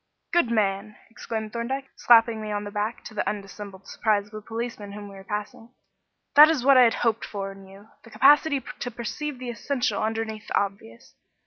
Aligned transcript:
"Good 0.33 0.49
man!" 0.49 0.95
exclaimed 1.11 1.53
Thorndyke, 1.53 1.91
slapping 1.95 2.41
me 2.41 2.51
on 2.51 2.63
the 2.63 2.71
back, 2.71 3.03
to 3.03 3.13
the 3.13 3.21
undissembled 3.29 3.85
surprise 3.87 4.27
of 4.29 4.33
a 4.33 4.41
policeman 4.41 4.93
whom 4.93 5.07
we 5.09 5.13
were 5.15 5.23
passing; 5.23 5.75
"that 6.33 6.49
is 6.49 6.65
what 6.65 6.75
I 6.75 6.85
had 6.85 6.95
hoped 7.05 7.23
for 7.23 7.51
in 7.51 7.67
you 7.67 7.87
the 8.01 8.09
capacity 8.09 8.63
to 8.79 8.89
perceive 8.89 9.37
the 9.37 9.51
essential 9.51 10.01
underneath 10.01 10.47
the 10.47 10.57
obvious. 10.59 11.13